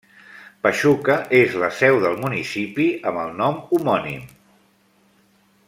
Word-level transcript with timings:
Pachuca 0.67 1.17
és 1.39 1.57
la 1.63 1.69
seu 1.81 1.99
del 2.05 2.17
municipi 2.23 2.89
amb 3.11 3.23
el 3.25 3.37
nom 3.43 3.61
homònim. 3.77 4.27